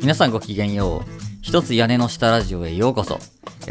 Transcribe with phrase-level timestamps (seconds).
[0.00, 1.10] 皆さんごきげんよう。
[1.42, 3.18] 一つ屋根の下ラジオへようこそ。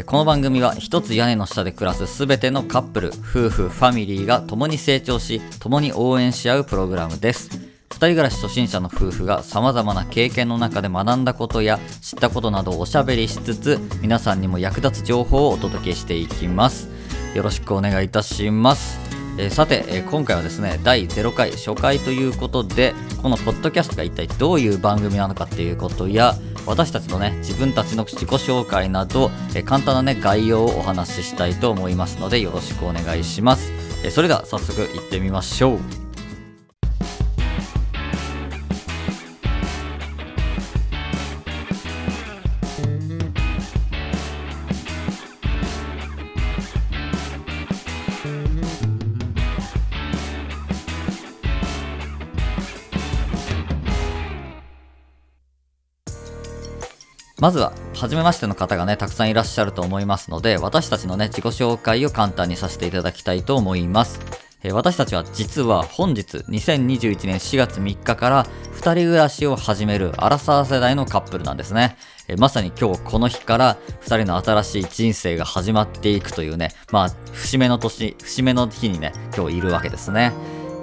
[0.06, 7.50] この番組は一つ屋根の下で暮らすすべてのカップル夫婦ファミリーが共に成長し共に応援し合うプログラムです。
[7.90, 16.88] 二人暮らし初心者の夫婦が様々な経験の中で学んだことや知ったことなどをおしゃべりしつつ皆さんにも役立つ情報をお届けしていきます。
[17.34, 19.09] よろしくお願いいたします。
[19.40, 26.34] えーさて、えー今回はですね第0回初回ということでこのポッドキャストが一体どういう番組なのかっていうことや
[26.66, 33.72] 私たちのね自分たちの自己紹介など、えー簡単なね概要をお話ししたいと思いますのでよろしくお願いします、
[34.04, 35.99] えそれでは早速いってみましょう。
[57.40, 64.20] まずは初めましての方がねたくさんいらっしゃると思いますので私たちのね自己紹介を簡単にさせていただきたいと思います
[64.62, 71.96] えー私たちは実は本日2021年4月3日から2人暮らしを始めるアラサー世代のカップルなんですね。
[72.28, 80.32] えまさに今日この日から2人の新しい人生が始まっていくというね、まあ節目の年、節目の日にね、今日いるわけですね。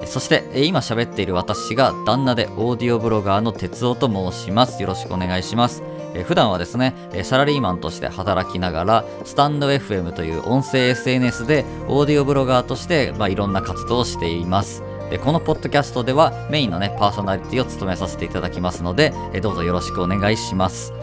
[0.06, 4.82] そして、今喋っている私が旦那でオーディオブロガーの哲夫と申します。
[4.82, 5.82] よろしくお願いします。
[6.18, 14.84] えー普段はですね、サラリーマンとして働きながら、スタンド FM という音声 SNS でオーディオブロガーとして、まあ、いろんな活動をしています。
[15.10, 20.94] でこのポッドキャストではメインのねパーソナリティを務めさせていただきますので、えどうぞよろしくお願いします。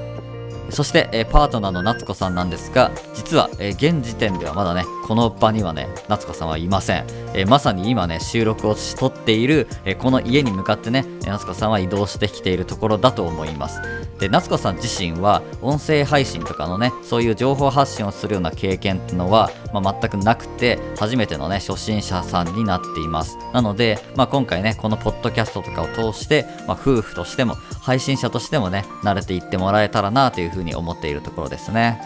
[0.70, 7.04] そして、えパートナーの夏子さんなんですが、実は、え現時点ではまだね、この場にはね、夏子さんはいません。
[7.34, 13.80] えまさに今ね、収録をしとっている、えこの家に向かってね、夏子さんは移動してきているところだと思います。
[14.18, 23.36] で、夏子さん自身は、音声配信とかのね、そういう情報発信をするような経験っていうのは、まあ、全くなくて、初めてのね、初心者さんになっています。
[23.52, 32.00] なので、まあ、今回ね、このポッドキャストとかを通して、まあ、夫婦としても、配信者としてもね、慣れていってもらえたらなというふうに思っているところですね。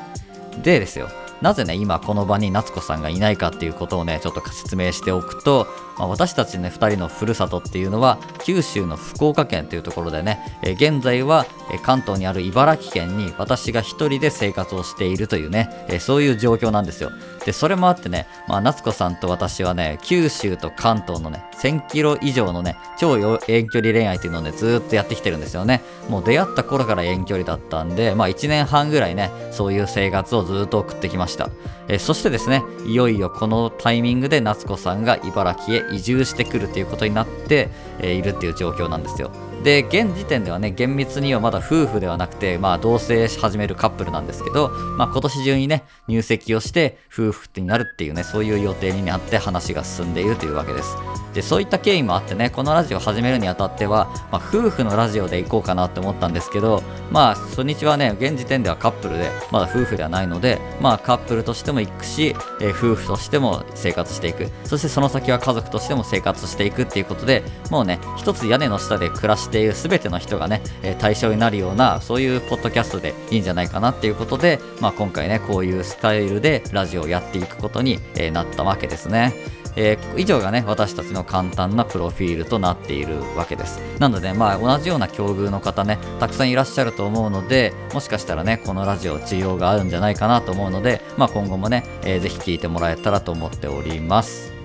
[0.63, 1.09] でですよ、
[1.41, 5.67] なぜね、今この場に夏子さんがいないかっていうことをね、ちょっと説明しておくと、
[5.99, 11.47] まあ、私たちね、2人のふるさとっていうのは、九州の福岡県というところでね、え現在は、
[11.83, 17.11] 関東にある茨城県に私が一人で生活をしているというね、えそういう状況なんですよ。
[17.45, 25.83] で、それもあってね、まあ、夏子さんと私はね、九州と関東のね、1000キロ以上のね、超遠距離恋愛っていうのをね、ずっとやってきてるんですよね。
[26.09, 31.51] もう出会った頃から遠距離だったんで、まあ1年半ぐらいね、そういう生活をずっと送ってきました。
[31.89, 37.69] えそしてですね、いよいよこのタイミングで夏子さんが茨城へ移住してくるということになって、
[38.01, 39.31] いるっていう状況なんですよ。
[39.63, 50.97] で、現時点ではね、厳密にはまだ夫婦ではなくて、まあ同棲し始めるカップルなんですけど、まあ今年中にね、入籍をして夫婦になるっていうね、そういう予定になって話が進んでいるというわけです。
[51.35, 64.49] で、そういった経緯もあってね、このラジオ始めるにあたっては、まあ夫婦のラジオで行こうかなって思ったんですけど、まあ初日はね、現時点ではカップルで、まだ夫婦ではないので、まあカップルとしても行くし、えー夫婦としても生活していく。
[64.65, 79.59] そしてその先は家族としても生活していくっていうことで、もうね、一つ屋根の下で暮らしている全ての人がね、え対象になるような、そういうポッドキャストでいいんじゃないかなっていうことで、まあ今回ね、こういうスタイルでラジオをやっていくことに、えなったわけですね。
[79.79, 94.58] えー以上がね私たちの簡単なプロフィールとなっているわけですなのでまあ同じような境遇の方ねたくさんいらっしゃると思うのでもしかしたらねこのラジオ需要があるんじゃないかなと思うのでまあ今後もね、えーぜひ聞いてもらえたらと思っております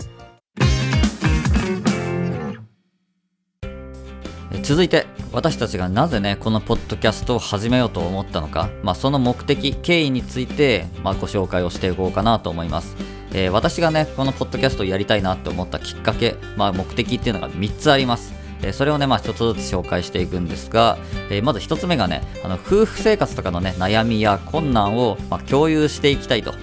[4.63, 12.95] 続いて私たちがなぜねこのポッドキャストを始めようと思ったのか、まあ、その目的経緯について、まあ、ご紹介をしていこうかなと思います、
[13.33, 18.33] えー私がねこのポッドキャストをやりたいなって思ったきっかけ、まあ、目的っていうのが3つあります
[18.71, 20.97] それをね、まあ、一つずつ紹介していくんですが、
[21.29, 26.53] えーまず一つ目がね、あの夫婦生活とかのね、悩みや困難を、まあ、共有していきたいと。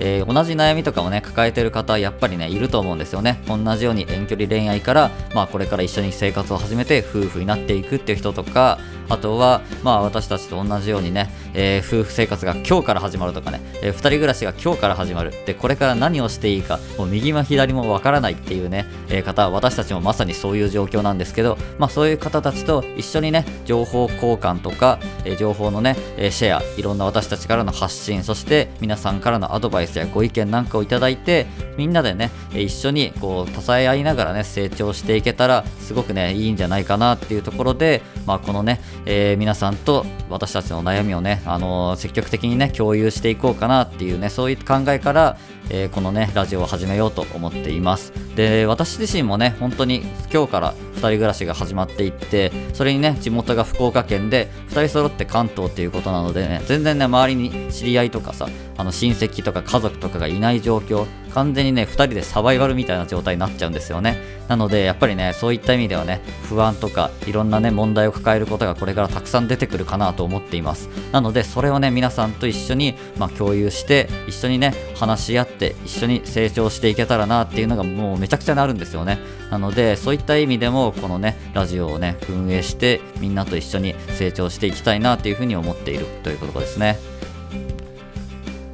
[0.00, 3.42] えー同じ悩みとかをね抱えてる方やっぱりねいると思うんですよね。
[3.46, 8.78] 同じように遠距離恋愛からまあこれから一緒に生活を始めて夫婦になっていくっていう人とか
[9.10, 15.32] あとはまあ私たちと同じようにね、えー夫婦生活が今日から始まるとかね、えー二人暮らしが今日から始まる。
[15.44, 31.46] でこれから何をしていいかもう右も左もわからないっていうね、えー方私たちもまさにそういう状況なんですけどまあそういう方たちと一緒にね情報交換とか、えー情報のね、えーシェアいろんな私たちからの発信そして皆さんからのアドバイスやご意見なんかをいただいて
[31.76, 45.36] みんなでね、一緒にこう支え合いながらね成長していけたらすごくねいいんじゃないかなっていうところでまあこのね、えー、皆さんと私たちの悩みをね、あのー、積極的にね、共有していこうかなっていうね、そういう考えから、
[45.70, 48.12] えー、このね、ラジオを始めようと思っています。
[48.36, 50.02] で、私自身もね、本当に
[50.32, 58.48] 今日から2人暮らしが始まっていって、それにね、地元が福岡県で、2人揃って関東っていうことなのでね、全然ね、周りに知り合いとかさ、
[58.80, 64.40] あの親戚とか家族とかがいない状況、完全にね、2人でサバイバルみたいな状態になっちゃうんですよね。
[64.48, 70.88] なので、やっぱりね、そういった意味ではね、不安とか、いろんなね、問題を抱えることがこれからたくさん出てくるかなと思っています。
[71.12, 79.18] なので、それをね、皆さんと一緒に、まあ、共有して、一緒にね、話し合って、一緒に成長していけたらなっていうのがもうめちゃくちゃなるんですよね。
[79.50, 87.19] なので、そういった意味でも、このね、ラジオをね、運営して、みんなと一緒に成長していきたいなっていうふうに思っているということですね。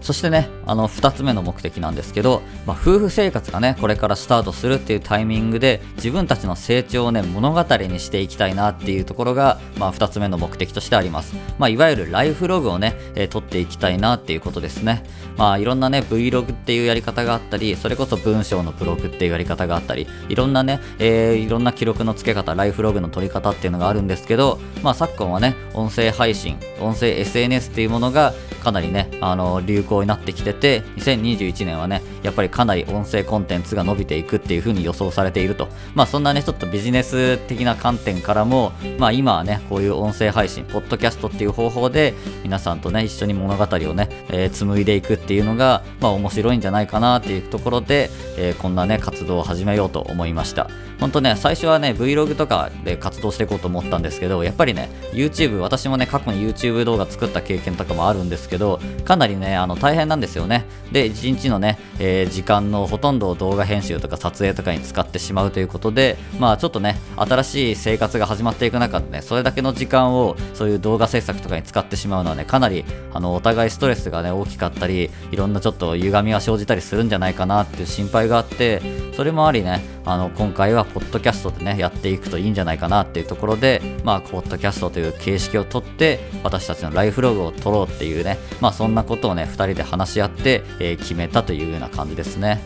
[0.06, 11.35] そしてね、あの、2つ目の目的なんですけど、まあ、夫婦生活がね、これからスタートするっていうタイミングで、自分たちの成長をね、物語にしていきたいなっていうところが、まあ、2つ目の目的としてあります。
[11.58, 15.03] まあ、いわゆるライフログをね、えー、撮っていきたいなっていうことですね。
[15.37, 28.35] まあ、いろんなね、Vlog っていうやり方があったり、それこそ文章のブログっていうやり方があったり、いろんなね、えー、いろんな記録の付け方、ライフログの取り方っていうのがあるんですけど、まあ、昨今はね、音声配信、音声 SNS っていうものが、
[28.67, 35.69] かなりね、あの、流行になってきてて、2021年はね、やっぱりかなり音声コンテンツが伸びていくっていう風に予想されていると。
[35.94, 50.69] まあそんなね、ちょっとビジネス的な観点からも、まあ今はね、こういう音声配信、ポッドキャストっていう方法で、皆さんとね、一緒に物語をね、えー、紡いでいくっていうのが、まあ面白いんじゃないかなっていうところで、えー、こんなね、活動を始めようと思いました。
[51.00, 60.64] ほんとね、最初はね、Vlog とかで活動していこうと思ったんですけど、やっぱりね、YouTube、私もね、過去に YouTube 動画作った経験とかもあるんですけど、かなりね、あの、大変なんですよね。
[60.93, 78.81] で、1日のね、えー、時間のほとんどを動画編集とか撮影とかに使ってしまうということで、まあちょっとね、新しい生活が始まっていく中でね、それだけの時間をそういう動画制作とかに使ってしまうのはね、かなり、あの、お互いストレスがね、大きかったり、いろんなちょっと歪みが生じたりするんじゃないかなっていう心配があって、
[79.14, 92.62] それもありね、あの、今回はポッドキャストでね、やっていくといいんじゃないかなっていうところで、まあ、ポッドキャストという形式をとって、私たちのライフログを撮ろうっていうね、まあ、そんなことをね、2人で話し合って、えー、決めたというような感じですね。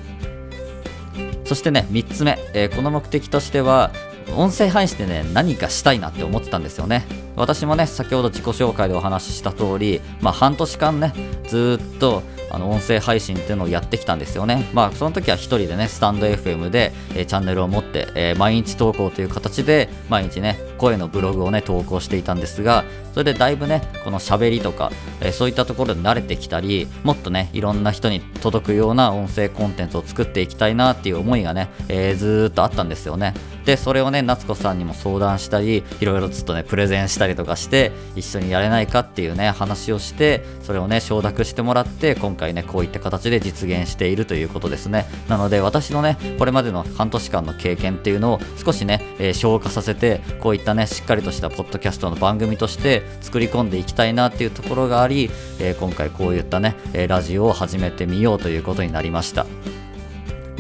[1.47, 3.91] そしてね、3つ目、えー、この目的としては、
[4.37, 7.07] 音声配信でね、何かしたいなって思ってたんですよね。
[7.37, 11.15] 私もね、先ほど自己紹介でお話しした通り、まあ、半年間ね、
[11.49, 14.69] ずっとあの音声配信っていうのをやってきたんですよね。
[14.73, 24.91] まあその時は1人でね、スタンド FM で、えー、チャンネルを持って、えー、毎日投稿という形で毎日ね、声のブログをね、投稿していたんですが、それでだいぶね、この喋りとか、
[25.21, 33.35] えー、そういったところで慣れてきたり、もっとね、いろんな人に届くような音声コンテンツを作っていきたいなっていう思いがね、えー、ずーっとあったんですよね。
[33.65, 45.07] で、それをね、夏子さんにも相談したり、いろいろずっとね、プレゼンしたりとかして、一緒にやれないかっていうね、話をして、それをね、承諾してもらって、今回ね、こういった形で実現しているということですね。
[45.29, 56.77] なので、私のね、これまでの半年間の経験っていうのを少しね、えー、消化させて、こういったね、しっかりとしたポッドキャストの番組として作り込んでいきたいなっていうところがあり、えー、今回こういったね、
[57.09, 59.47] ラジオを始めてみようということになりました。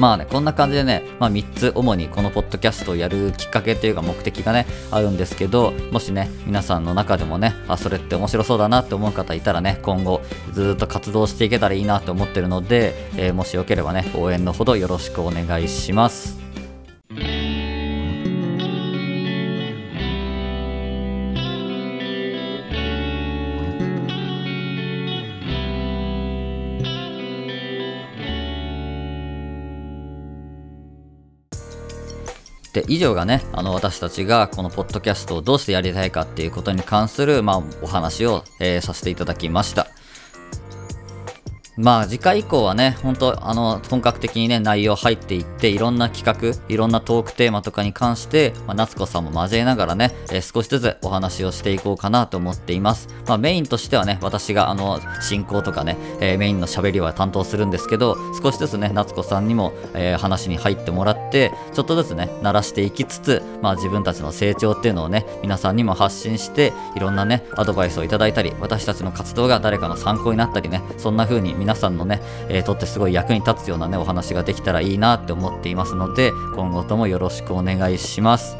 [0.00, 10.22] まあね、こんな感じでね、まあ、3つ主にこのポッドキャストをやるきっかけというか目的がね、あるんですけど、もしね、皆さんの中でもね、あ、それって面白そうだなって思う方いたらね、今後
[10.53, 16.49] ずっと活動していけたらいいなと思ってるので、えー、もしよければね、応援のほどよろしくお願いします。
[32.81, 39.89] で以上がねあの私たちがこのポッドキャストをどうしてやりたいかっていうことに関する、まあ、お話を、えー、させていただきました。
[41.81, 53.08] まあ次回以降はね、本当あの、本格的にね、内容入っていって、いろんな企画、いろんなトークテーマとかに関して、まあ、夏子さんも交えながらね、えー、少しずつお話をしていこうかなと思っています。
[53.27, 78.56] まあメインとしてはね、私があの、進行とかね、えー、メインの喋りは担当するんですけど、少しずつね、夏子さんにも、えー、話に入ってもらって、ちょっとずつね、慣らしていきつつ、まあ自分たちの成長っていうのをね、皆さんにも発信して、いろんなね、アドバイスをいただいたり、私たちの活動が誰かの参考になったりね、そんな風に皆皆さんのね、えー、とってすごい役に立つようなね、お話ができたらいいなって思っていますので、今後ともよろしくお願いします。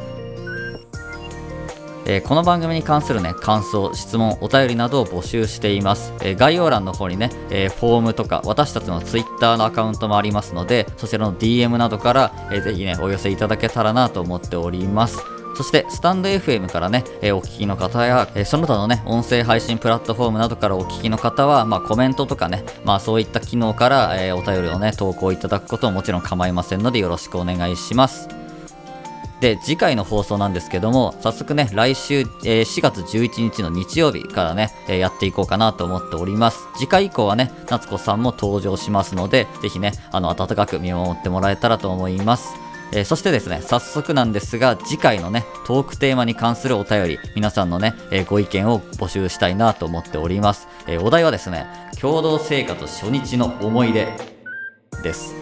[2.05, 6.13] えー、この番組に関するね、感想、質問、お便りなどを募集しています。
[6.21, 15.40] えー、概要欄の方にね、えー、フォームとか、私たちの Twitter のアカウントもありますので、そちらの DM などから、えー、ぜひね、お寄せいただけたらなと思っております。
[15.61, 28.27] そしてスタンド FM からね、えー、お聞きの方や、えー、その他のね音声配信プラットフォームなどからお聞きの方は、まあ、コメントとかね、まあ、そういった機能から、えー、お便りをね投稿いただくことももちろん構いませんのでよろしくお願いします。
[29.39, 36.67] で次回の放送なんですけども早速ね来週、えー、4月11日の日曜日からね、えー、やっていこうかなと思っております。
[36.79, 42.60] 次回以降はね夏子さんも登場しますのでぜひねあの温かく見守ってもらえたらと思います。
[42.93, 50.67] えー、そしてですね、早速なんですが、次回のね、トークテーマに関するお便り、皆さんのね、えー、ご意見を募集したいなと思っております。
[50.87, 51.65] えー、お題はですね、
[51.99, 54.07] 共同生活初日の思い出
[55.03, 55.35] です。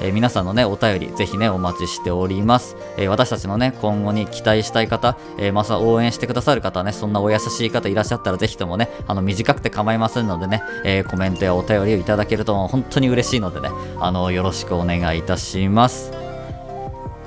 [0.00, 2.76] え、皆さんのね、お便り、ぜひね、お待ちしております。
[2.96, 13.70] え、私たちのね、今後に期待したい方、え、また応援してくださる方ね、そんなお優しい方いらっしゃったら、ぜひともね、あの、短くて構いませんのでね、えコメントやお便りをいただけると本当に嬉しいのでね、
[14.00, 16.23] あの、よろしくお願いいたします。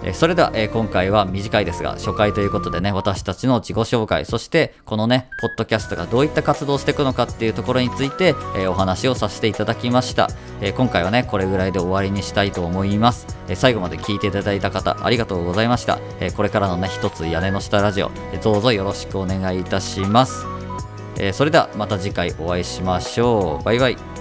[0.04, 10.30] えそれでは、え今回は短いですが初回ということでね私たちの自己紹介そしてこのねポッドキャストがどういった活動をしていくのかっていうところについて、えお話をさせていただきました、
[10.62, 20.46] え今回はねこれぐらいで終わりにしたいと思います、え最後まで聞いていただいた方ありがとうございました、えこれからのね一つ屋根の下ラジオ、えどうぞよろしくお願いいたします、
[21.20, 23.64] えそれではまた次回お会いしましょう。
[23.64, 24.17] バイバイ。